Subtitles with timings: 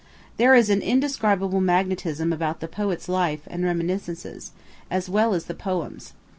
[0.37, 4.51] There is an indescribable magnetism about the poet's life and reminiscences,
[4.89, 6.13] as well as the poems.